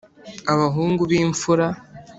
abahungu 0.53 1.01
b'imfura 1.09 1.65